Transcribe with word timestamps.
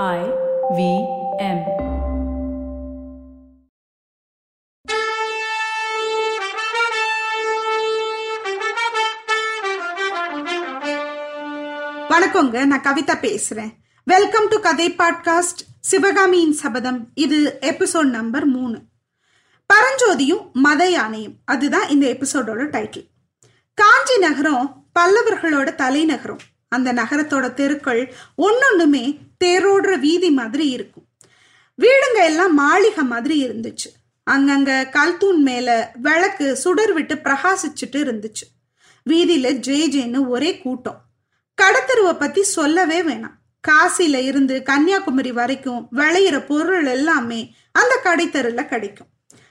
I 0.00 0.20
V 0.76 0.82
M. 1.38 1.58
வணக்கங்க 12.10 12.64
நான் 12.64 12.82
கவிதா 12.82 13.16
பேசுறேன். 13.24 13.72
வெல்கம் 14.04 14.48
டு 14.48 14.60
கதை 14.60 14.94
பாட்காஸ்ட் 14.98 15.62
சிவகாமியின் 15.80 16.52
சபதம் 16.52 17.08
இது 17.14 17.58
எபிசோட் 17.60 18.10
நம்பர் 18.18 18.46
மூணு. 18.46 18.80
பரஞ்சோதியும் 19.72 20.52
மத 20.52 20.88
யானையும் 20.90 21.34
அதுதான் 21.44 21.88
இந்த 21.88 22.06
எபிசோடோட 22.06 22.64
டைட்டில் 22.76 23.08
காஞ்சி 23.74 24.18
நகரம் 24.18 24.86
பல்லவர்களோட 24.98 25.74
தலைநகரம். 25.74 26.40
அந்த 26.68 26.92
நகரத்தோட 26.92 27.54
தெருக்கள் 27.54 28.14
ஒன்னொன்னுமே 28.38 29.04
தேரோடுற 29.42 29.98
வீதி 29.98 30.30
மாதிரி 30.30 30.68
இருக்கும். 30.68 31.06
வீடுங்க 31.82 32.24
எல்லாம் 32.24 32.54
மாளிகை 32.54 33.04
மாதிரி 33.04 33.48
இருந்துச்சு. 33.48 33.88
அங்கங்க 34.30 34.90
கல்தூண் 34.90 35.42
மேல 35.42 35.92
விளக்கு 35.94 36.56
சுடர் 36.56 36.92
விட்டு 36.92 37.14
பிரகாசிச்சுட்டு 37.14 37.96
இருந்துச்சு. 37.96 38.46
வீதியில 39.10 39.52
ஜே 39.52 39.88
ஜேன்னு 39.88 40.28
ஒரே 40.28 40.58
கூட்டம். 40.58 41.00
கடத்தருவை 41.62 42.18
பத்தி 42.18 42.42
சொல்லவே 42.42 43.02
வேணாம். 43.02 43.38
காசில 43.68 44.14
இருந்து 44.22 44.62
கன்னியாகுமரி 44.62 45.32
வரைக்கும் 45.32 45.88
விளையிற 45.92 46.46
பொருள் 46.46 46.86
எல்லாமே 46.86 47.54
அந்த 47.72 48.00
கடைத்தருல 48.04 48.64
கிடைக்கும். 48.64 49.06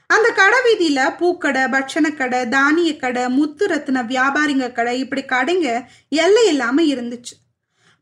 அந்த 0.06 0.28
கடை 0.30 0.58
வீதியில 0.58 1.00
பூக்கடை 1.20 1.70
பட்சண 1.70 2.14
கடை 2.14 2.48
தானிய 2.48 2.96
கடை 2.96 3.28
முத்து 3.28 3.66
ரத்தின 3.66 4.02
வியாபாரிங்க 4.02 4.72
கடை 4.72 4.98
இப்படி 4.98 5.22
கடைங்க 5.22 5.84
எல்லை 6.08 6.48
இல்லாம 6.48 6.82
இருந்துச்சு. 6.82 7.34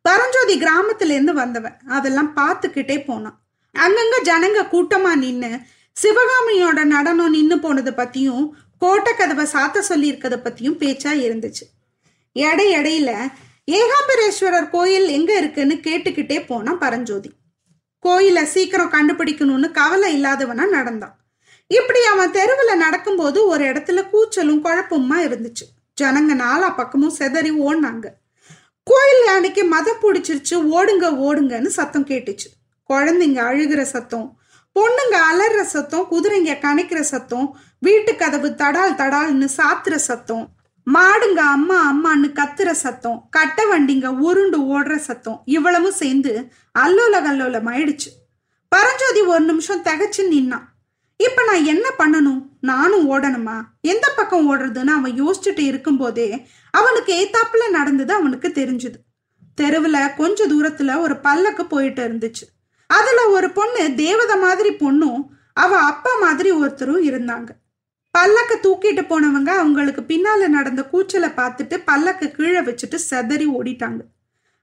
பரஞ்சோதி 0.00 0.58
கிராமத்துல 0.58 1.10
இருந்து 1.10 1.34
வந்தவன். 1.34 1.76
அதெல்லாம் 1.88 2.36
பார்த்துக்கிட்டே 2.36 3.04
போனான். 3.04 3.40
அங்கங்க 3.78 4.16
ஜனங்க 4.24 4.60
கூட்டமா 4.72 5.14
நின்னு 5.14 5.58
சிவகாமியோட 5.96 6.84
நடனம் 6.84 7.30
நின்னு 7.30 7.58
போனதை 7.58 7.92
பத்தியும் 7.92 8.48
கோட்டை 8.78 9.14
கதவை 9.14 9.44
சாத்த 9.44 9.78
சொல்லி 9.78 10.12
இருக்கத 10.12 10.36
பத்தியும் 10.44 10.80
பேச்சா 10.82 11.12
இருந்துச்சு. 11.26 11.64
எடை 12.32 12.74
எடையில 12.74 13.32
ஏகாம்பரேஸ்வரர் 13.70 14.70
கோயில் 14.70 15.08
எங்க 15.08 15.36
இருக்குன்னு 15.36 15.74
கேட்டுக்கிட்டே 15.74 16.46
போனான் 16.46 16.78
பரஞ்சோதி. 16.78 17.32
கோயிலை 17.98 18.44
சீக்கிரம் 18.44 18.92
கண்டுபிடிக்கணும்னு 18.92 19.70
கவலை 19.70 20.22
இல்லாதவனா 20.22 20.68
நடந்தான். 20.68 21.16
இப்படி 21.66 22.04
அவன் 22.04 22.30
தெருவில் 22.30 22.76
நடக்கும்போது 22.76 23.46
ஒரு 23.46 23.64
இடத்துல 23.64 24.04
கூச்சலும் 24.12 24.64
குழப்பமா 24.64 25.18
இருந்துச்சு. 25.18 25.66
ஜனங்க 26.02 26.34
நாலா 26.34 26.76
பக்கமும் 26.76 27.16
செதறி 27.18 27.52
ஓடினாங்க. 27.66 28.06
கோயில் 28.90 29.26
அன்னைக்கு 29.26 29.64
மதம் 29.64 30.00
பிடிச்சிருச்சு 30.02 30.56
ஓடுங்க 30.76 31.06
ஓடுங்கன்னு 31.26 31.66
சத்தம் 31.66 32.06
கேட்டுச்சு. 32.06 32.48
குழந்தைங்க 32.90 33.40
அழுகிற 33.50 33.82
சத்தம் 33.82 34.38
பொண்ணுங்க 34.74 35.16
அலற 35.30 35.64
சத்தம் 35.64 36.06
குதிரைங்க 36.10 36.52
கணைக்கிற 36.62 37.00
சத்தம் 37.00 37.58
வீட்டு 37.78 38.16
கதவு 38.16 38.48
தடால் 38.48 38.94
தடால்னு 38.94 39.48
சாத்துற 39.56 39.94
சத்தம் 39.94 40.54
மாடுங்க 40.94 41.38
அம்மா 41.38 41.92
அம்மான்னு 41.92 42.28
கத்துற 42.38 42.70
சத்தம் 42.70 43.26
கட்ட 43.30 43.64
வண்டிங்க 43.64 44.08
உருண்டு 44.08 44.58
ஓடுற 44.60 44.96
சத்தம் 44.96 45.42
இவ்வளவும் 45.44 45.92
சேர்ந்து 45.92 46.52
அல்லோல 46.78 47.20
கல்லோலம் 47.26 47.68
ஆயிடுச்சு 47.72 48.10
பரஞ்சோதி 48.68 49.20
ஒரு 49.20 49.40
நிமிஷம் 49.40 49.82
தகச்சு 49.82 50.22
நின்னான். 50.28 50.66
இப்ப 51.20 51.44
நான் 51.44 51.64
என்ன 51.64 51.86
பண்ணணும்? 51.98 52.42
நானும் 52.60 53.04
ஓடணுமா? 53.10 53.62
எந்த 53.80 54.12
பக்கம் 54.16 54.46
ஓடுறதுன்னு 54.46 54.86
அவன் 54.86 55.24
யோசிச்சுட்டு 55.24 55.58
இருக்கும்போதே 55.58 56.46
அவனுக்கு 56.70 57.12
ஏத்தாப்புல 57.20 57.70
நடந்தது 57.70 58.12
அவனுக்கு 58.12 58.48
தெரிஞ்சுது. 58.48 58.98
தெருவுல 59.60 60.16
கொஞ்ச 60.16 60.46
தூரத்துல 60.46 61.00
ஒரு 61.00 61.16
பல்லக்கு 61.16 61.66
போயிட்டு 61.66 62.08
இருந்துச்சு. 62.08 62.46
அதுல 62.86 63.28
ஒரு 63.28 63.50
பொண்ணு 63.50 63.94
தேவதை 63.94 64.36
மாதிரி 64.36 64.70
பொண்ணும் 64.70 65.26
அவ 65.52 65.78
அப்பா 65.78 66.10
மாதிரி 66.20 66.50
ஒருத்தரும் 66.50 67.04
இருந்தாங்க. 67.04 67.48
பல்லக்க 68.18 68.52
தூக்கிட்டு 68.62 69.02
போனவங்க 69.02 69.48
அவங்களுக்கு 69.48 70.02
பின்னால 70.02 70.48
நடந்த 70.48 70.82
கூச்சலை 70.84 71.28
பார்த்துட்டு 71.28 71.76
பல்லக்க 71.86 72.30
கீழே 72.30 72.60
வச்சுட்டு 72.60 72.98
செதறி 73.10 73.46
ஓடிட்டாங்க. 73.58 74.00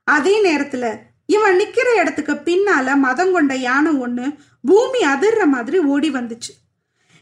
அதே 0.04 0.34
நேரத்துல 0.44 0.96
இவன் 1.28 1.58
நிக்கிற 1.60 1.88
இடத்துக்கு 2.00 2.34
பின்னால 2.48 2.96
மதம் 2.96 3.32
கொண்ட 3.32 3.54
யானை 3.66 3.92
ஒண்ணு 4.04 4.26
பூமி 4.60 5.00
அதிர்ற 5.14 5.42
மாதிரி 5.54 5.78
ஓடி 5.92 6.10
வந்துச்சு. 6.10 6.52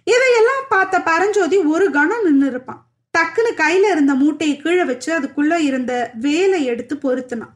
இதையெல்லாம் 0.06 0.64
பார்த்த 0.68 1.00
பரஞ்சோதி 1.00 1.56
ஒரு 1.74 1.86
கணம் 1.90 2.24
நின்று 2.24 2.46
இருப்பான் 2.46 2.82
டக்குன்னு 3.14 3.50
கையில 3.62 3.90
இருந்த 3.90 4.14
மூட்டையை 4.14 4.56
கீழே 4.56 4.84
வச்சு 4.84 5.10
அதுக்குள்ள 5.18 5.54
இருந்த 5.68 5.92
வேலை 6.26 6.64
எடுத்து 6.64 6.94
பொருத்தினான். 7.04 7.54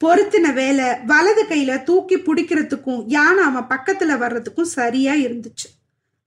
பொருத்தின 0.00 0.52
வேலை 0.54 0.86
வலது 1.06 1.42
கையில 1.50 1.72
தூக்கி 1.82 2.16
பிடிக்கிறதுக்கும் 2.16 3.02
யானை 3.06 3.44
அவன் 3.44 3.70
பக்கத்துல 3.72 4.16
வர்றதுக்கும் 4.22 4.72
சரியா 4.78 5.12
இருந்துச்சு. 5.26 5.68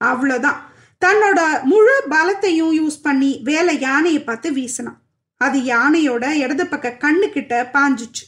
அவ்வளோதான் 0.01 0.61
தன்னோட 1.01 1.39
முழு 1.63 1.95
பலத்தையும் 2.09 2.73
யூஸ் 2.81 2.99
பண்ணி 3.01 3.31
வேலை 3.43 3.79
யானையை 3.79 4.21
பார்த்து 4.23 4.51
வீசினான். 4.51 4.99
அது 5.41 5.59
யானையோட 5.73 6.25
இடது 6.43 6.65
பக்க 6.67 6.97
கண்ணு 7.03 7.29
கிட்ட 7.29 7.53
பாஞ்சுச்சு. 7.73 8.23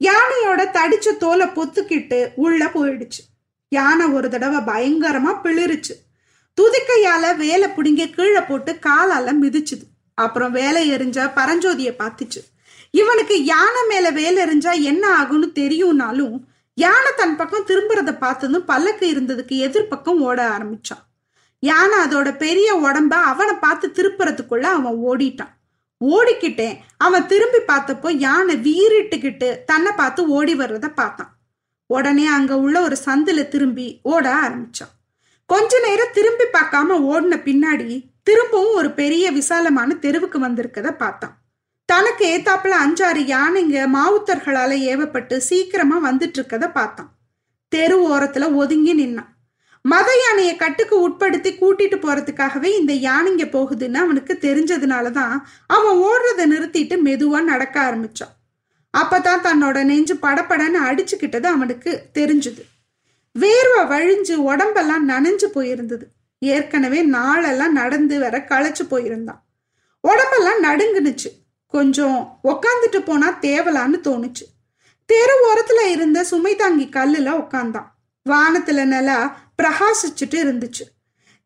யானையோட 0.00 0.60
தடிச்ச 0.76 1.16
தோலை 1.16 1.46
பொத்துக்கிட்டு 1.46 2.28
உள்ள 2.34 2.64
போயிடுச்சு. 2.64 3.22
யானை 3.68 4.06
ஒரு 4.06 4.28
தடவை 4.28 4.60
பயங்கரமா 4.60 5.32
பிளிருச்சு. 5.44 5.94
துதிக்கையால 6.58 7.36
வேலை 7.36 7.68
பிடுங்கி 7.68 8.10
கீழே 8.10 8.40
போட்டு 8.40 8.72
காலால 8.72 9.32
மிதிச்சுது. 9.42 9.84
அப்புறம் 10.14 10.52
வேலை 10.52 10.90
எரிஞ்ச 10.90 11.18
பரஞ்சோதிய 11.36 11.90
பார்த்துச்சு. 11.98 12.40
இவனுக்கு 12.90 13.44
யானை 13.44 13.82
மேல 13.88 14.10
வேலை 14.10 14.44
எரிஞ்சா 14.44 14.80
என்ன 14.80 15.04
ஆகும்னு 15.22 15.48
தெரியும்னாலும் 15.54 16.36
யானை 16.74 17.12
தன் 17.16 17.36
பக்கம் 17.36 17.66
திரும்புறத 17.66 18.18
பார்த்ததும் 18.18 18.64
பல்லக்கு 18.64 19.14
இருந்ததுக்கு 19.14 19.54
எதிர்பக்கம் 19.66 20.18
ஓட 20.18 20.48
ஆரம்பிச்சான். 20.48 21.04
யானை 21.60 21.98
அதோட 21.98 22.36
பெரிய 22.36 22.74
உடம்ப 22.74 23.10
அவனை 23.10 23.54
பார்த்து 23.54 23.92
திருப்புறதுக்குள்ள 23.94 24.60
அவன் 24.60 24.98
ஓடிட்டான். 25.06 25.54
ஓடிக்கிட்டேன். 26.04 26.76
அவன் 26.96 27.26
திரும்பி 27.26 27.58
பார்த்தப்போ 27.66 28.16
யானை 28.16 28.56
வீறிட்டுக்கிட்டு 28.56 29.64
தன்னை 29.64 29.92
பார்த்து 29.92 30.28
ஓடி 30.28 30.54
வர்றத 30.54 30.88
பார்த்தான். 30.94 31.38
உடனே 31.86 32.26
அங்க 32.26 32.58
உள்ள 32.58 32.80
ஒரு 32.80 32.96
சந்துல 33.04 33.48
திரும்பி 33.48 34.00
ஓட 34.02 34.34
ஆரம்பிச்சான். 34.34 34.94
கொஞ்ச 35.46 35.80
நேரம் 35.80 36.12
திரும்பி 36.12 36.44
பார்க்காம 36.52 36.96
ஓடின 37.12 37.36
பின்னாடி 37.44 38.10
திரும்பவும் 38.22 38.74
ஒரு 38.74 38.90
பெரிய 38.90 39.30
விசாலமான 39.30 39.94
தெருவுக்கு 39.94 40.38
வந்திருக்கத 40.40 40.96
பார்த்தான். 40.96 41.34
தனக்கு 41.84 42.24
ஏத்தாப்புல 42.26 42.74
அஞ்சாறு 42.84 43.22
யானைங்க 43.34 43.86
மாவுத்தர்களால 43.94 44.72
ஏவப்பட்டு 44.90 45.36
சீக்கிரமா 45.36 46.10
வந்துட்டு 46.10 46.38
இருக்கத 46.38 46.72
பார்த்தான். 46.72 47.18
தெரு 47.68 48.08
ஓரத்துல 48.08 48.54
ஒதுங்கி 48.54 48.94
நின்னான். 48.94 49.37
மத 49.82 50.20
யானையை 50.26 50.56
கட்டுக்கு 50.56 51.08
உட்படுத்தி 51.08 51.56
கூட்டிட்டு 51.56 51.96
போறதுக்காகவே 51.96 52.64
இந்த 52.64 52.92
யானைங்க 52.92 53.48
போகுதுன்னு 53.48 53.94
அவனுக்கு 53.94 54.38
தெரிஞ்சதுனாலதான் 54.40 55.36
அவன் 55.66 55.96
ஓடுறத 55.96 56.38
நிறுத்திட்டு 56.38 56.98
மெதுவா 57.04 57.42
நடக்க 57.42 57.80
ஆரம்பிச்சான். 57.80 58.36
அப்பதான் 58.98 59.46
தன்னோட 59.46 59.84
நெஞ்சு 59.84 60.14
படப்படன்னு 60.14 60.78
அடிச்சுக்கிட்டது 60.82 61.44
அவனுக்கு 61.44 62.02
தெரிஞ்சுது. 62.14 62.62
வேர்வை 63.38 63.84
வழிஞ்சு 63.84 64.32
உடம்பெல்லாம் 64.32 65.08
நனைஞ்சு 65.08 65.44
போயிருந்தது. 65.54 66.02
ஏற்கனவே 66.38 67.02
நாளெல்லாம் 67.02 67.72
நடந்து 67.72 68.18
வர 68.18 68.38
களைச்சு 68.38 68.82
போயிருந்தான். 68.90 69.40
உடம்பெல்லாம் 70.00 70.62
நடுங்குனுச்சு. 70.62 71.26
கொஞ்சம் 71.66 72.38
உக்காந்துட்டு 72.44 72.98
போனா 73.04 73.38
தேவலான்னு 73.40 74.00
தோணுச்சு. 74.02 74.44
தெரு 75.06 75.34
ஓரத்துல 75.48 75.86
இருந்த 75.86 76.24
சுமை 76.24 76.56
தாங்கி 76.56 76.88
கல்லுல 76.92 77.28
உக்காந்தான். 77.28 77.86
வானத்துல 78.30 78.84
நிலா 78.84 79.46
பிரகாசிச்சுட்டு 79.62 80.38
இருந்துச்சு. 80.44 80.84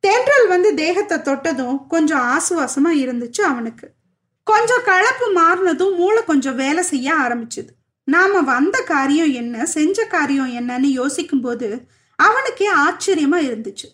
தேற்றல் 0.05 0.49
வந்து 0.49 0.71
தேகத்தை 0.75 1.19
தொட்டதும் 1.21 1.77
கொஞ்சம் 1.87 2.25
ஆசுவாசமா 2.33 2.93
இருந்துச்சு 3.05 3.43
அவனுக்கு. 3.50 3.87
கொஞ்சம் 4.47 4.84
கலப்பு 4.84 5.27
மாறினதும் 5.34 5.97
மூளை 5.97 6.23
கொஞ்சம் 6.25 6.56
வேலை 6.56 6.83
செய்ய 6.83 7.09
ஆரம்பிச்சுது. 7.15 7.73
நாம 8.09 8.41
வந்த 8.43 8.77
காரியம் 8.83 9.33
என்ன 9.33 9.65
செஞ்ச 9.67 10.06
காரியம் 10.06 10.50
என்னன்னு 10.59 10.91
யோசிக்கும் 11.00 11.41
போது 11.41 11.69
அவனுக்கே 12.19 12.69
ஆச்சரியமா 12.87 13.38
இருந்துச்சு. 13.49 13.88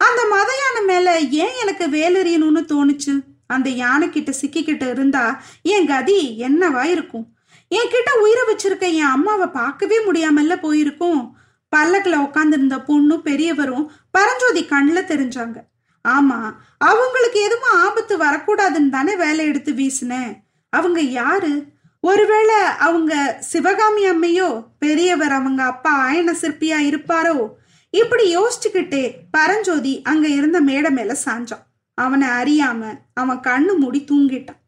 அந்த 0.00 0.20
மத 0.30 0.50
யானை 0.60 0.82
மேல 0.84 1.08
ஏன் 1.42 1.56
எனக்கு 1.60 1.84
வேலெறியணும்னு 1.86 2.62
தோணுச்சு? 2.72 3.14
அந்த 3.46 3.68
யானை 3.82 4.06
கிட்ட 4.10 4.30
சிக்கிக்கிட்ட 4.40 4.84
இருந்தா 4.90 5.24
என் 5.62 5.86
கதி 5.86 6.20
என்னவா 6.40 6.84
இருக்கும்? 6.94 7.26
என்கிட்ட 7.70 8.10
உயிரை 8.22 8.42
வச்சிருக்க 8.48 8.86
என் 8.92 9.14
அம்மாவை 9.16 9.48
பார்க்கவே 9.60 9.98
முடியாமல்ல 10.04 10.56
போயிருக்கும். 10.60 11.17
பக்கத்துல 11.98 12.28
உட்காந்துருந்த 12.28 12.76
பொண்ணும் 12.88 13.20
பெரியவரும் 13.20 13.92
பரஞ்சோதி 14.10 14.66
கண்ணில் 14.66 15.08
தெரிஞ்சாங்க. 15.08 15.56
ஆமா 16.08 16.50
அவங்களுக்கு 16.78 17.40
எதுவும் 17.40 17.70
ஆபத்து 17.72 18.18
வரக்கூடாதுன்னு 18.18 18.88
தானே 18.88 19.16
வேலை 19.16 19.46
எடுத்து 19.46 19.72
வீசினேன். 19.72 20.34
அவங்க 20.70 21.00
யாரு? 21.00 21.64
ஒருவேளை 22.00 22.54
அவங்க 22.78 23.36
சிவகாமி 23.40 24.10
அம்மையோ 24.10 24.64
பெரியவர் 24.78 25.32
அவங்க 25.32 25.62
அப்பா 25.62 26.10
ஆயன 26.10 26.34
சிற்பியா 26.40 26.78
இருப்பாரோ? 26.90 27.48
இப்படி 27.90 28.36
யோசிச்சுக்கிட்டே 28.36 29.14
பரஞ்சோதி 29.30 30.02
அங்க 30.02 30.28
இருந்த 30.28 30.60
மேடை 30.60 30.90
மேல 30.90 31.16
சாஞ்சான். 31.24 31.64
அவனை 31.94 32.28
அறியாம 32.28 32.98
அவன் 33.14 33.40
கண்ணு 33.40 33.76
மூடி 33.76 34.04
தூங்கிட்டான். 34.10 34.60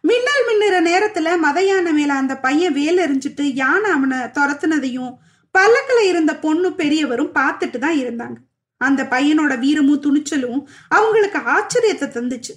மின்னல் 0.00 0.46
மின்னுற 0.48 0.76
நேரத்துல 0.90 1.38
மத 1.38 1.62
யானை 1.62 1.92
மேல 1.92 2.12
அந்த 2.12 2.36
பையன் 2.36 2.72
வேல் 2.72 2.98
எறிஞ்சிட்டு 2.98 3.42
யானை 3.42 3.90
அவனை 3.90 4.18
துரத்துனதையும் 4.18 5.12
பல்லக்கில் 5.54 6.08
இருந்த 6.08 6.32
பொண்ணு 6.36 6.72
பெரியவரும் 6.72 7.34
பார்த்துட்டு 7.34 7.78
தான் 7.78 7.98
இருந்தாங்க. 7.98 8.36
அந்த 8.80 9.02
பையனோட 9.10 9.58
வீரமும் 9.58 10.02
துணிச்சலும் 10.02 10.60
அவங்களுக்கு 10.88 11.38
ஆச்சரியத்தை 11.54 12.06
தந்துச்சு. 12.16 12.54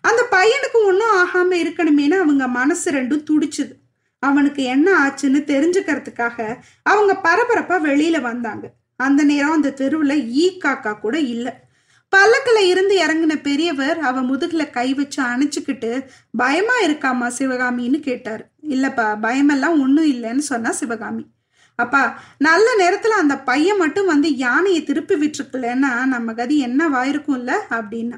அந்த 0.00 0.22
பையனுக்கு 0.30 0.78
ஒன்றும் 0.86 1.14
ஆகாம 1.22 1.50
இருக்கணுமேனு 1.64 2.16
அவங்க 2.18 2.48
மனசு 2.48 2.90
ரெண்டும் 2.90 3.26
துடிச்சுது. 3.30 3.74
அவனுக்கு 4.18 4.62
என்ன 4.62 4.88
ஆச்சுன்னு 5.04 5.40
தெரிஞ்சுக்கிறதுக்காக 5.52 6.38
அவங்க 6.82 7.12
பரபரப்பா 7.24 7.76
வெளியில 7.88 8.20
வந்தாங்க. 8.20 8.66
அந்த 8.96 9.22
நேரம் 9.22 9.52
அந்த 9.52 9.74
தெருவுல 9.76 10.14
ஈ 10.26 10.58
காக்கா 10.64 11.00
கூட 11.00 11.18
இல்லை. 11.18 11.52
பல்லக்கில் 12.08 12.68
இருந்து 12.68 12.94
இறங்கின 13.06 13.42
பெரியவர் 13.42 13.98
அவ 13.98 14.20
முதுகுல 14.22 14.70
கை 14.70 14.94
வச்சு 14.94 15.22
அணைச்சிக்கிட்டு 15.22 15.90
பயமா 16.36 16.76
இருக்காமா 16.84 17.28
சிவகாமின்னு 17.38 18.00
கேட்டார். 18.00 18.42
இல்லப்பா 18.68 19.20
பயமெல்லாம் 19.20 19.80
ஒன்றும் 19.80 20.10
இல்லைன்னு 20.12 20.44
சொன்னா 20.52 20.70
சிவகாமி. 20.70 21.24
அப்பா 21.78 22.20
நல்ல 22.38 22.66
நேரத்துல 22.78 23.16
அந்த 23.22 23.38
பையன் 23.38 23.76
மட்டும் 23.76 24.06
வந்து 24.06 24.36
யானையை 24.36 24.84
திருப்பி 24.84 25.14
விட்டுருக்கலன்னா 25.14 26.04
நம்ம 26.04 26.32
கதி 26.32 26.66
என்னவாயிருக்கும்ல 26.66 27.52
அப்படின்னா? 27.70 28.16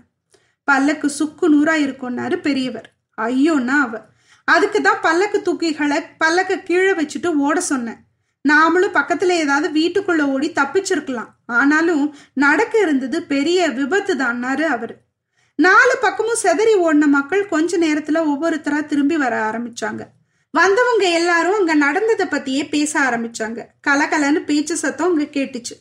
பல்லக்கு 0.65 1.11
சுக்கு 1.11 1.47
நூறா 1.55 1.69
இருக்கும்னாரு 1.69 2.37
பெரியவர். 2.37 2.93
ஐயோன்னா 3.21 3.77
அவ. 3.81 3.99
அதுக்கு 4.45 4.83
தான் 4.83 5.03
பல்லக்கு 5.03 5.39
தூக்கிகளை 5.39 5.99
பல்லக்க 6.25 6.62
கீழே 6.62 6.91
வச்சுட்டு 6.91 7.27
ஓட 7.27 7.61
சொன்னேன். 7.61 8.01
நாமளும் 8.49 8.97
பக்கத்துல 8.97 9.29
ஏதாவது 9.29 9.81
வீட்டுக்குள்ள 9.81 10.21
ஓடி 10.21 10.51
தப்பிச்சிருக்கலாம். 10.51 11.31
ஆனாலும் 11.47 12.15
நடக்க 12.35 12.79
இருந்தது 12.79 13.23
பெரிய 13.23 13.69
விபத்து 13.69 14.15
தான்னாரு 14.15 14.63
அவரு. 14.63 14.97
நாலு 15.56 15.97
பக்கமும் 16.01 16.43
செதறி 16.43 16.75
ஓடின 16.81 17.06
மக்கள் 17.06 17.49
கொஞ்ச 17.49 17.79
நேரத்துல 17.79 18.19
ஒவ்வொருத்தரா 18.33 18.87
திரும்பி 18.87 19.17
வர 19.17 19.51
ஆரம்பிச்சாங்க. 19.51 20.01
வந்தவங்க 20.55 21.11
எல்லாரும் 21.11 21.55
அங்க 21.55 21.75
நடந்ததை 21.75 22.26
பத்தியே 22.26 22.69
பேச 22.69 23.00
ஆரம்பிச்சாங்க. 23.00 23.61
கலகலன்னு 23.88 24.44
பேச்சு 24.44 24.76
சத்தம் 24.76 25.11
அங்க 25.11 25.25
கேட்டுச்சு. 25.25 25.75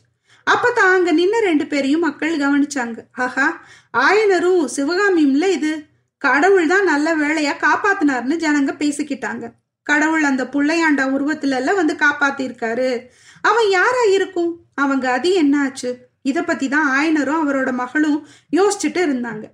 அப்பதான் 0.46 0.92
அங்க 0.96 1.12
நின்ன 1.12 1.40
ரெண்டு 1.40 1.66
பேரையும் 1.66 2.00
மக்கள் 2.00 2.36
கவனிச்சாங்க. 2.36 2.98
ஆஹா 3.12 3.62
ஆயனரும் 3.92 4.68
சிவகாமியும்ல 4.76 5.48
இது? 5.48 5.88
கடவுள் 6.18 6.66
தான் 6.66 6.84
நல்ல 6.84 7.16
வேலையா 7.16 7.54
காப்பாத்தினார்னு 7.66 8.36
ஜனங்க 8.36 8.72
பேசிக்கிட்டாங்க. 8.72 9.52
கடவுள் 9.82 10.22
அந்த 10.22 10.44
புள்ளையாண்டா 10.44 11.04
உருவத்துல 11.16 11.50
எல்லாம் 11.50 11.76
வந்து 11.76 11.94
காப்பாத்திருக்காரு. 11.94 13.06
அவன் 13.42 13.70
யாரா 13.70 14.02
இருக்கும்? 14.10 14.64
அவங்க 14.74 15.12
அது 15.12 15.32
என்ன 15.32 15.62
ஆச்சு 15.62 16.08
இத 16.22 16.42
பத்தி 16.42 16.68
தான் 16.68 16.88
ஆயனரும் 16.90 17.42
அவரோட 17.42 17.72
மகளும் 17.72 18.26
யோசிச்சுட்டு 18.56 19.00
இருந்தாங்க. 19.08 19.44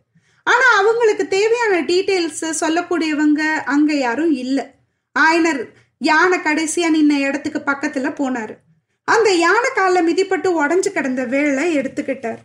ஆனா 0.42 0.66
அவங்களுக்கு 0.76 1.28
தேவையான 1.28 1.80
டீட்டெயில்ஸ் 1.80 2.44
சொல்லக்கூடியவங்க 2.60 3.42
அங்க 3.64 3.94
யாரும் 3.94 4.30
இல்லை. 4.30 4.75
ஆயனர் 5.18 5.62
யானை 5.98 6.38
கடைசியா 6.38 6.88
நின்ன 6.94 7.12
இடத்துக்கு 7.18 7.62
பக்கத்துல 7.66 8.08
போனாரு. 8.20 8.54
அந்த 9.04 9.30
யானை 9.32 9.70
காலில் 9.74 10.06
மிதிப்பட்டு 10.08 10.48
உடஞ்சு 10.64 10.88
கிடந்த 10.88 11.24
வேலை 11.24 11.76
எடுத்துக்கிட்டார். 11.78 12.38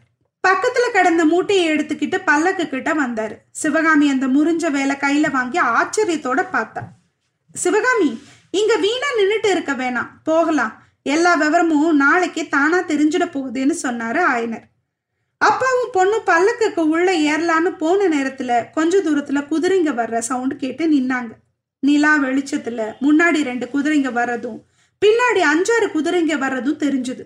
பக்கத்துல 0.47 0.85
கிடந்த 0.91 1.25
மூட்டையை 1.25 1.69
எடுத்துக்கிட்டு 1.69 2.21
பல்லக்கு 2.25 2.69
கிட்ட 2.69 2.93
வந்தாரு. 2.93 3.35
சிவகாமி 3.51 4.09
அந்த 4.09 4.27
முறிஞ்ச 4.27 4.71
வேலை 4.71 4.95
கையில 4.95 5.31
வாங்கி 5.31 5.59
ஆச்சரியத்தோட 5.59 6.45
பார்த்தா. 6.53 6.83
சிவகாமி 7.53 8.21
இங்க 8.51 8.75
வீணா 8.75 9.07
நின்றுட்டு 9.17 9.51
இருக்க 9.51 9.73
வேணாம் 9.73 10.09
போகலாம். 10.23 10.83
எல்லா 11.03 11.35
விவரமும் 11.35 11.95
நாளைக்கே 11.95 12.47
தானா 12.47 12.79
தெரிஞ்சிட 12.79 13.25
போகுதுன்னு 13.25 13.75
சொன்னாரு 13.83 14.21
ஆயனர். 14.33 14.65
அப்பாவும் 15.37 15.93
பொண்ணு 15.93 16.17
பல்லக்குக்கு 16.25 16.79
உள்ள 16.79 17.11
ஏறலான்னு 17.11 17.77
போன 17.77 18.17
நேரத்துல 18.17 18.65
கொஞ்ச 18.71 18.97
தூரத்துல 18.97 19.39
குதிரைங்க 19.51 19.93
வர்ற 19.93 20.17
சவுண்ட் 20.17 20.59
கேட்டு 20.59 20.85
நின்னாங்க. 20.87 21.31
நிலா 21.83 22.11
வெளிச்சத்துல 22.23 22.81
முன்னாடி 23.05 23.39
ரெண்டு 23.49 23.65
குதிரைங்க 23.73 24.09
வர்றதும் 24.19 24.59
பின்னாடி 25.01 25.41
அஞ்சாறு 25.51 25.87
குதிரைங்க 25.93 26.33
வர்றதும் 26.43 26.81
தெரிஞ்சுது. 26.83 27.23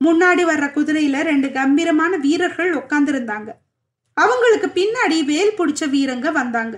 முன்னாடி 0.00 0.42
வர்ற 0.48 0.66
குதிரையில 0.74 1.22
ரெண்டு 1.28 1.48
கம்பீரமான 1.52 2.16
வீரர்கள் 2.24 2.72
உட்காந்துருந்தாங்க 2.80 3.50
அவங்களுக்கு 4.16 4.68
பின்னாடி 4.78 5.16
வேல் 5.30 5.56
பிடிச்ச 5.58 5.82
வீரங்க 5.94 6.28
வந்தாங்க. 6.32 6.76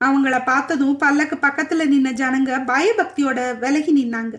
அவங்கள 0.00 0.36
பார்த்ததும் 0.44 0.96
பல்லக்கு 0.96 1.36
பக்கத்துல 1.36 1.86
நின்ன 1.92 2.08
ஜனங்க 2.20 2.50
பயபக்தியோட 2.70 3.38
விலகி 3.58 3.92
நின்னாங்க. 3.98 4.34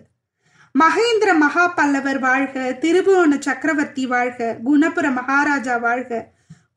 மகேந்திர 0.76 1.30
மகா 1.44 1.64
பல்லவர் 1.78 2.20
வாழ்க 2.20 2.56
திருபுவன 2.82 3.40
சக்கரவர்த்தி 3.48 4.06
வாழ்க 4.14 4.50
குணபுர 4.68 5.08
மகாராஜா 5.20 5.78
வாழ்க 5.78 6.22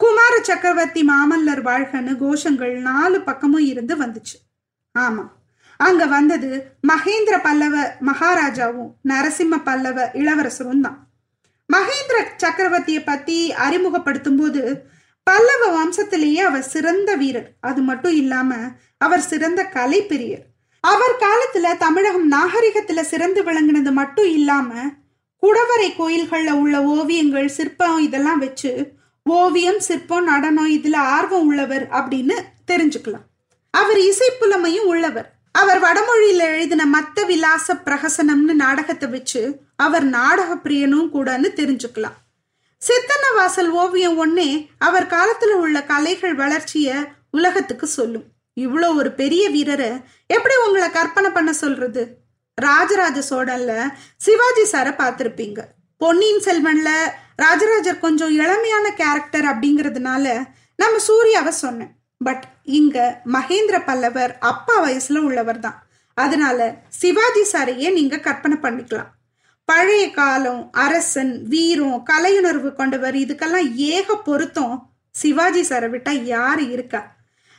குமார 0.02 0.34
சக்கரவர்த்தி 0.42 1.02
மாமல்லர் 1.10 1.62
வாழ்கன்னு 1.68 2.14
கோஷங்கள் 2.22 2.74
நாலு 2.88 3.20
பக்கமும் 3.28 3.66
இருந்து 3.72 3.96
வந்துச்சு. 3.96 4.36
ஆமா 4.98 5.24
அங்க 5.76 6.06
வந்தது 6.06 6.50
மகேந்திர 6.88 7.36
பல்லவ 7.42 7.76
மகாராஜாவும் 8.00 8.90
நரசிம்ம 9.08 9.62
பல்லவ 9.64 10.10
இளவரசரும் 10.12 10.80
தான். 10.80 10.98
மகேந்திர 11.72 12.16
சக்கரவர்த்திய 12.42 12.98
பத்தி 13.04 13.52
அறிமுகப்படுத்தும் 13.52 14.36
போது 14.36 14.62
பல்லவ 15.22 15.62
வம்சத்திலேயே 15.76 16.40
அவர் 16.48 16.62
சிறந்த 16.62 17.14
வீரர். 17.14 17.50
அது 17.60 17.80
மட்டும் 17.82 18.14
இல்லாம 18.14 18.54
அவர் 18.98 19.20
சிறந்த 19.20 19.62
கலைப்பிரியர். 19.62 20.44
அவர் 20.80 21.16
காலத்துல 21.24 21.76
தமிழகம் 21.76 22.32
நாகரிகத்துல 22.32 23.00
சிறந்து 23.00 23.42
விளங்கினது 23.42 23.92
மட்டும் 23.92 24.30
இல்லாம 24.30 24.74
குடவரை 25.42 25.88
கோயில்கள்ல 25.98 26.50
உள்ள 26.50 26.76
ஓவியங்கள் 26.82 27.48
சிற்பம் 27.48 27.98
இதெல்லாம் 27.98 28.38
வச்சு 28.38 28.72
ஓவியம் 29.26 29.80
சிற்பம் 29.80 30.24
நடனம் 30.24 30.70
இதுல 30.70 30.96
ஆர்வம் 30.96 31.46
உள்ளவர் 31.46 31.88
அப்படின்னு 31.88 32.36
தெரிஞ்சுக்கலாம். 32.70 33.26
அவர் 33.72 33.96
இசைப்புலமையும் 33.96 34.88
உள்ளவர். 34.92 35.28
அவர் 35.52 35.80
வடமொழியில 35.82 36.42
எழுதின 36.54 36.84
மத்த 36.94 37.26
விலாச 37.26 37.74
பிரகசனம்னு 37.74 38.54
நாடகத்தை 38.54 39.08
வச்சு 39.08 39.56
அவர் 39.76 40.04
நாடக 40.04 40.54
பிரியனும் 40.54 41.08
கூடன்னு 41.14 41.48
தெரிஞ்சுக்கலாம். 41.60 42.18
சித்தன்னவாசல் 42.82 43.68
ஓவியம் 43.68 44.16
ஒன்னே 44.18 44.68
அவர் 44.78 45.06
காலத்துல 45.06 45.52
உள்ள 45.54 45.84
கலைகள் 45.84 46.34
வளர்ச்சிய 46.34 47.04
உலகத்துக்கு 47.30 47.86
சொல்லும். 47.86 48.24
இவ்வளோ 48.60 48.96
ஒரு 48.96 49.12
பெரிய 49.12 49.48
வீரரை 49.48 49.90
எப்படி 50.26 50.54
உங்களை 50.66 50.90
கற்பனை 50.90 51.30
பண்ண 51.30 51.52
சொல்றது? 51.52 52.16
ராஜராஜ 52.54 53.18
சோழன்ல 53.30 53.88
சிவாஜி 54.16 54.64
சாரை 54.72 54.92
பார்த்துருப்பீங்க. 54.94 55.60
பொன்னியின் 55.96 56.44
செல்வன்ல 56.44 56.90
ராஜராஜர் 57.36 57.98
கொஞ்சம் 57.98 58.38
இளமையான 58.38 58.94
கேரக்டர் 58.94 59.44
அப்படிங்கிறதுனால 59.44 60.44
நம்ம 60.76 60.98
சூர்யாவை 60.98 61.52
சொன்னேன். 61.52 61.92
பட் 62.22 62.44
இங்க 62.64 63.20
மகேந்திர 63.32 63.84
பல்லவர் 63.84 64.38
அப்பா 64.38 64.84
வயசுல 64.84 65.18
உள்ளவர் 65.18 65.58
தான். 65.58 65.82
அதனால 66.14 66.74
சிவாஜி 66.88 67.44
சாரையே 67.52 67.92
நீங்க 67.92 68.18
கற்பனை 68.18 68.56
பண்ணிக்கலாம். 68.62 69.10
பழைய 69.64 70.10
காலம் 70.10 70.68
அரசன் 70.72 71.42
வீரம் 71.42 72.04
கலையுணர்வு 72.12 72.72
கொண்டவர் 72.72 73.14
இதுக்கெல்லாம் 73.14 73.74
ஏக 73.74 74.16
பொருத்தம் 74.16 74.90
சிவாஜி 75.10 75.62
சாரை 75.62 75.90
விட்டா 75.90 76.10
யாரு 76.10 76.70
இருக்கா? 76.70 77.14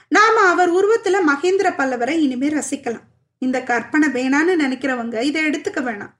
நாம 0.07 0.39
அவர் 0.41 0.73
உருவத்துல 0.73 1.15
மகேந்திர 1.27 1.69
பல்லவரை 1.77 2.09
இனிமே 2.09 2.49
ரசிக்கலாம். 2.49 3.07
இந்த 3.37 3.61
கற்பனை 3.61 4.09
வேணான்னு 4.09 4.55
நினைக்கிறவங்க 4.59 5.21
இதை 5.21 5.45
எடுத்துக்க 5.45 5.79
வேணாம். 5.79 6.13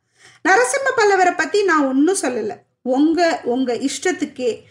நரசிம்ம 0.49 0.89
பல்லவரை 0.97 1.33
பத்தி 1.37 1.63
நான் 1.63 1.85
ஒன்னும் 1.85 2.21
சொல்லல. 2.21 2.55
உங்க 2.81 3.41
உங்க 3.43 3.73
இஷ்டத்துக்கே. 3.73 4.61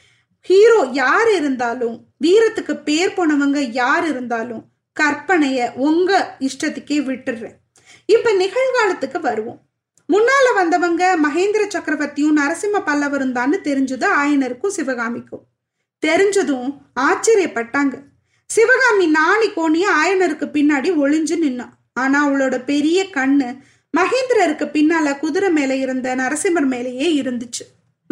ஹீரோ 0.41 0.89
யார் 0.93 1.31
இருந்தாலும் 1.35 2.12
வீரத்துக்கு 2.23 2.75
பேர் 2.85 3.17
போனவங்க 3.17 3.59
யார் 3.71 4.09
இருந்தாலும் 4.09 4.65
கற்பனைய 5.01 5.73
உங்க 5.73 6.37
இஷ்டத்துக்கே 6.39 6.99
விட்டுடுறேன் 7.09 7.57
இப்ப 8.07 8.33
நிகழ்காலத்துக்கு 8.33 9.21
வருவோம். 9.21 9.61
முன்னால 10.09 10.55
வந்தவங்க 10.55 11.19
மகேந்திர 11.23 11.67
சக்கரவர்த்தியும் 11.75 12.39
நரசிம்ம 12.41 12.81
பல்லவரும் 12.87 13.33
தான் 13.33 13.53
தெரிஞ்சது 13.53 14.07
ஆயனருக்கும் 14.23 14.75
சிவகாமிக்கும். 14.77 15.45
தெரிஞ்சதும் 16.07 16.81
ஆச்சரியப்பட்டாங்க. 17.01 17.95
சிவகாமி 18.47 19.07
நாணி 19.07 19.47
கோணிய 19.47 19.87
ஆயனருக்கு 20.03 20.47
பின்னாடி 20.53 20.91
ஒளிஞ்சு 20.97 21.37
நின்னான் 21.45 21.73
ஆனா 21.93 22.29
அவளோட 22.29 22.65
பெரிய 22.65 23.05
கண்ணு 23.05 23.59
மகேந்திரருக்கு 23.99 24.67
பின்னால 24.77 25.19
குதிரை 25.19 25.51
மேல 25.51 25.75
இருந்த 25.77 26.15
நரசிம்மர் 26.17 26.67
மேலேயே 26.67 27.23
இருந்துச்சு. 27.23 27.65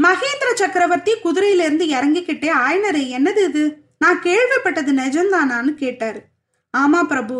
மகேந்திர 0.02 0.54
சக்கரவர்த்தி 0.54 1.12
குதிரையில 1.24 1.64
இருந்து 1.66 1.86
இறங்கிக்கிட்டே 1.86 2.50
ஆயனரை 2.66 3.04
என்னது 3.16 3.44
இது? 3.48 3.79
நான் 4.02 4.20
கேள்விப்பட்டது 4.22 4.92
நிஜம்தானான்னு 5.00 5.72
கேட்டாரு. 5.74 6.20
ஆமா 6.74 7.00
பிரபு 7.02 7.36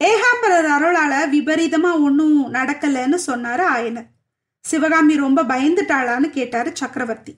ஏகாம்பரர் 0.00 0.68
அருளால 0.76 1.14
விபரீதமா 1.34 1.90
ஒன்னும் 2.02 2.54
நடக்கலன்னு 2.54 3.18
சொன்னாரு 3.26 3.64
ஆயனர். 3.74 4.08
சிவகாமி 4.64 5.14
ரொம்ப 5.16 5.42
பயந்துட்டாளான்னு 5.42 6.28
கேட்டாரு 6.30 6.70
சக்கரவர்த்தி. 6.74 7.32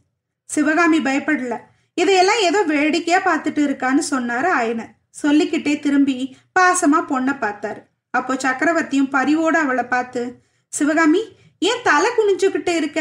சிவகாமி 0.44 0.98
பயப்படல 0.98 1.56
இதையெல்லாம் 1.94 2.40
ஏதோ 2.40 2.60
வேடிக்கையா 2.66 3.20
பார்த்துட்டு 3.24 3.60
இருக்கான்னு 3.68 4.02
சொன்னாரு 4.10 4.48
ஆயனர். 4.60 4.92
சொல்லிக்கிட்டே 5.10 5.74
திரும்பி 5.80 6.36
பாசமா 6.58 7.00
பொண்ணை 7.10 7.34
பார்த்தாரு. 7.44 7.80
அப்போ 8.10 8.34
சக்கரவர்த்தியும் 8.34 9.12
பரிவோட 9.12 9.56
அவளை 9.64 9.84
பார்த்து 9.84 10.22
சிவகாமி 10.72 11.22
ஏன் 11.58 11.84
தலை 11.84 12.10
குனிஞ்சுக்கிட்டே 12.16 12.74
இருக்க? 12.76 13.00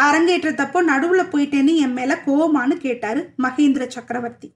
அரங்கேற்றத்தப்போ 0.00 0.80
நடுவுல 0.92 1.22
போயிட்டேன்னு 1.32 1.74
என் 1.84 1.92
மேல 1.92 2.22
கோவமானு 2.26 2.74
கேட்டாரு 2.76 3.20
மகேந்திர 3.42 3.86
சக்கரவர்த்தி. 3.88 4.48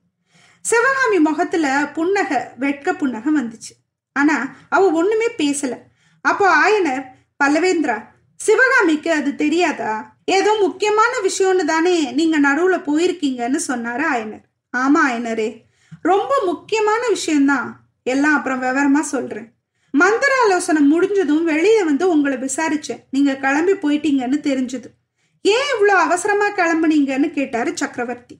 சிவகாமி 0.65 1.19
முகத்துல 1.19 1.67
புன்னக 1.95 2.41
வெட்க 2.57 2.93
புன்னக 2.93 3.27
வந்துச்சு. 3.39 3.73
ஆனா 4.13 4.57
அவ 4.69 4.91
ஒண்ணுமே 4.91 5.29
பேசல. 5.39 5.75
அப்போ 6.21 6.47
ஆயனர் 6.65 7.05
பல்லவேந்திரா 7.45 8.03
சிவகாமிக்கு 8.37 9.13
அது 9.13 9.35
தெரியாதா? 9.35 10.17
ஏதோ 10.25 10.57
முக்கியமான 10.61 11.13
விஷயம்னு 11.23 11.65
தானே 11.65 12.13
நீங்க 12.13 12.41
நடுவுல 12.41 12.77
போயிருக்கீங்கன்னு 12.89 13.61
சொன்னாரு 13.69 14.05
ஆயனர். 14.13 14.45
ஆமா 14.77 15.01
ஆயனரே 15.07 15.63
ரொம்ப 16.03 16.43
முக்கியமான 16.45 17.09
விஷயம்தான். 17.09 17.81
எல்லாம் 18.03 18.35
அப்புறம் 18.35 18.63
விவரமா 18.63 19.01
சொல்றேன். 19.01 19.49
மந்திர 19.91 20.33
ஆலோசனை 20.45 20.83
முடிஞ்சதும் 20.83 21.45
வெளியே 21.45 21.85
வந்து 21.85 22.09
உங்களை 22.09 22.39
விசாரிச்சேன். 22.39 23.03
நீங்க 23.11 23.35
கிளம்பி 23.35 23.73
போயிட்டீங்கன்னு 23.73 24.39
தெரிஞ்சது. 24.51 24.89
ஏன் 25.43 25.71
இவ்வளோ 25.73 25.95
அவசரமா 26.07 26.49
கிளம்புனீங்கன்னு 26.49 27.31
கேட்டாரு 27.31 27.77
சக்கரவர்த்தி. 27.77 28.37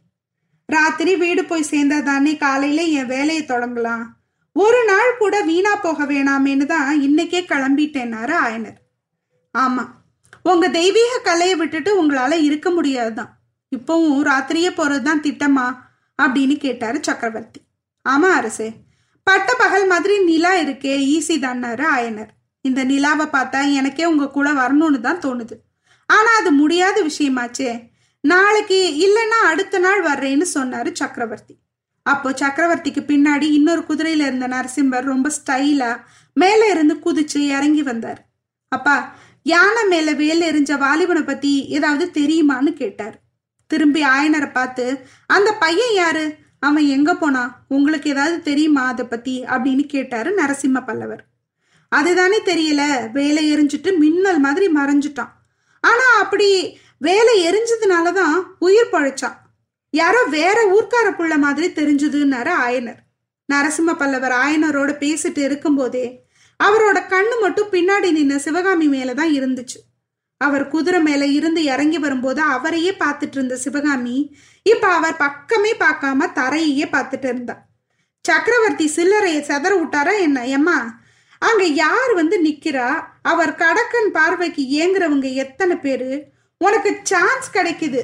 ராத்திரி 0.71 1.17
வீடு 1.17 1.45
போய் 1.45 1.71
சேர்ந்தா 1.71 2.03
தானே 2.03 2.37
காலையில 2.37 2.83
என் 2.83 3.07
வேலையை 3.07 3.43
தொடங்கலாம் 3.45 4.05
ஒரு 4.53 4.85
நாள் 4.85 5.17
கூட 5.19 5.43
வீணா 5.43 5.77
போக 5.77 6.05
வேணாமேன்னு 6.05 6.67
தான் 6.67 7.01
இன்னைக்கே 7.01 7.41
கிளம்பிட்டேனாரு 7.53 8.35
ஆயனர் 8.45 8.79
ஆமா 9.55 9.85
உங்க 10.43 10.69
தெய்வீக 10.69 11.19
கலையை 11.23 11.55
விட்டுட்டு 11.55 11.91
உங்களால 12.03 12.33
இருக்க 12.33 12.71
முடியாதுதான். 12.71 13.33
இப்பவும் 13.77 14.21
ராத்திரியே 14.23 14.71
போறதுதான் 14.71 15.25
திட்டமா? 15.27 15.67
அப்படின்னு 16.23 16.57
கேட்டாரு 16.57 16.99
சக்கரவர்த்தி. 17.03 17.61
ஆமா 18.07 18.29
அரசே. 18.31 18.69
பட்ட 19.27 19.55
பகல் 19.55 19.87
மாதிரி 19.87 20.25
நிலா 20.25 20.53
இருக்கே 20.57 20.95
ஈஸி 21.15 21.37
தான்னாரு 21.47 21.85
ஆயனர் 21.97 22.31
இந்த 22.65 22.85
நிலாவை 22.85 23.27
பார்த்தா 23.27 23.73
எனக்கே 23.73 24.05
உங்க 24.05 24.31
கூட 24.31 24.53
வரணும்னு 24.53 25.01
தான் 25.01 25.21
தோணுது. 25.21 25.57
ஆனா 26.07 26.31
அது 26.39 26.51
முடியாத 26.53 26.97
விஷயமாச்சே. 27.03 27.71
நாளைக்கு 28.21 28.79
இல்லைன்னா 29.07 29.47
அடுத்த 29.47 29.79
நாள் 29.79 30.03
வர்றேன்னு 30.03 30.45
சொன்னாரு 30.55 30.93
சக்கரவர்த்தி. 30.93 31.59
அப்போ 32.03 32.31
சக்கரவர்த்திக்கு 32.31 33.03
பின்னாடி 33.07 33.43
இன்னொரு 33.43 33.85
குதிரையில 33.89 34.27
இருந்த 34.27 34.49
நரசிம்மர் 34.49 35.05
ரொம்ப 35.05 35.31
ஸ்டைலா 35.31 36.01
மேல 36.35 36.71
இருந்து 36.71 36.95
குதிச்சு 36.95 37.37
இறங்கி 37.37 37.83
வந்தார். 37.83 38.27
அப்பா 38.69 39.15
யானை 39.43 39.87
மேல 39.87 40.13
வேல் 40.13 40.41
எரிஞ்ச 40.41 40.79
வாலிபனை 40.79 41.23
பத்தி 41.23 41.67
ஏதாவது 41.67 42.23
தெரியுமான்னு 42.23 42.73
கேட்டார். 42.73 43.21
திரும்பி 43.67 44.03
ஆயனரை 44.03 44.53
பார்த்து 44.53 45.07
அந்த 45.27 45.53
பையன் 45.53 45.95
யாரு? 45.95 46.37
அவன் 46.61 46.87
எங்க 46.87 47.15
போனா? 47.15 47.65
உங்களுக்கு 47.69 48.11
ஏதாவது 48.11 48.43
தெரியுமா 48.43 48.87
அதை 48.87 49.05
பத்தி? 49.07 49.45
அப்படின்னு 49.45 49.87
கேட்டாரு 49.87 50.35
நரசிம்ம 50.35 50.87
பல்லவர். 50.87 51.25
அதுதானே 51.89 52.39
தெரியல. 52.41 53.11
வேலை 53.13 53.55
எரிஞ்சிட்டு 53.55 53.99
மின்னல் 53.99 54.39
மாதிரி 54.39 54.67
மறைஞ்சிட்டான். 54.67 55.33
ஆனா 55.81 56.07
அப்படி 56.19 56.79
வேலை 57.01 57.35
எரிஞ்சதுனாலதான் 57.49 58.35
உயிர் 58.59 58.93
பழைச்சான். 58.93 59.37
யாரோ 59.91 60.23
வேற 60.25 60.59
ஊர்க்கார 60.75 61.09
புள்ள 61.11 61.39
மாதிரி 61.39 61.69
தெரிஞ்சுதுன்னாரு 61.69 62.53
ஆயனர். 62.67 63.01
நரசிம்ம 63.53 63.95
பல்லவர் 63.99 64.33
ஆயனரோட 64.33 64.91
பேசிட்டு 65.03 65.39
இருக்கும்போதே 65.39 66.05
அவரோட 66.65 66.99
கண்ணு 67.13 67.37
மட்டும் 67.41 67.71
பின்னாடி 67.71 68.09
நின்ன 68.17 68.37
சிவகாமி 68.37 68.87
மேலதான் 68.89 69.33
இருந்துச்சு. 69.39 69.79
அவர் 70.37 70.69
குதிரை 70.69 71.01
மேல 71.01 71.27
இருந்து 71.27 71.63
இறங்கி 71.65 71.99
வரும்போது 71.99 72.41
அவரையே 72.41 72.93
பார்த்துட்டு 72.99 73.37
இருந்த 73.37 73.57
சிவகாமி 73.57 74.37
இப்ப 74.63 74.87
அவர் 74.87 75.17
பக்கமே 75.17 75.73
பார்க்காம 75.75 76.29
தரையே 76.33 76.87
பார்த்துட்டு 76.95 77.29
இருந்தா. 77.33 77.57
சக்கரவர்த்தி 78.21 78.87
சில்லறையை 78.97 79.41
செதற 79.41 79.73
விட்டாரா 79.81 80.21
என்ன? 80.21 80.47
ஏம்மா 80.47 80.79
அங்க 81.39 81.65
யார் 81.65 82.13
வந்து 82.15 82.43
நிக்கிறா? 82.43 82.89
அவர் 83.23 83.53
கடக்கன் 83.55 84.11
பார்வைக்கு 84.13 84.63
ஏங்குறவங்க 84.81 85.35
எத்தனை 85.35 85.77
பேரு? 85.77 86.11
உனக்கு 86.65 87.01
சான்ஸ் 87.03 87.51
கிடைக்குது. 87.53 88.01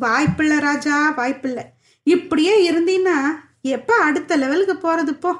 வாய்ப்பில்ல 0.00 0.60
ராஜா 0.60 1.14
வாய்ப்பில்ல. 1.16 1.60
இப்படியே 2.02 2.54
இருந்தீன்னா 2.70 3.16
எப்ப 3.62 3.94
அடுத்த 3.94 4.36
லெவலுக்கு 4.36 4.74
போறது 4.74 5.12
போ. 5.20 5.36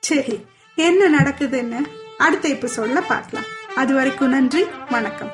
சரி 0.00 0.36
என்ன 0.76 1.08
நடக்குதுன்னு 1.18 1.80
அடுத்த 2.18 2.48
இப்ப 2.48 2.66
சொல்ல 2.66 3.00
பார்க்கலாம். 3.00 3.44
அது 3.74 3.94
வரைக்கும் 3.94 4.28
நன்றி 4.28 4.64
வணக்கம். 4.90 5.32